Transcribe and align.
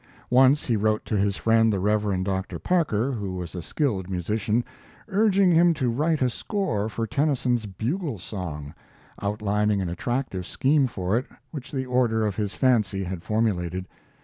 Once 0.31 0.65
he 0.65 0.75
wrote 0.75 1.05
to 1.05 1.15
his 1.15 1.37
friend 1.37 1.71
the 1.71 1.77
Rev. 1.79 2.23
Dr. 2.23 2.57
Parker, 2.57 3.11
who 3.11 3.35
was 3.35 3.53
a 3.53 3.61
skilled 3.61 4.09
musician, 4.09 4.65
urging 5.09 5.51
him 5.51 5.75
to 5.75 5.91
write 5.91 6.23
a 6.23 6.29
score 6.31 6.89
for 6.89 7.05
Tennyson's 7.05 7.67
"Bugle 7.67 8.17
Song," 8.17 8.73
outlining 9.21 9.79
an 9.79 9.89
attractive 9.89 10.47
scheme 10.47 10.87
for 10.87 11.19
it 11.19 11.27
which 11.51 11.71
the 11.71 11.85
order 11.85 12.25
of 12.25 12.35
his 12.35 12.55
fancy 12.55 13.03
had 13.03 13.21
formulated. 13.21 13.85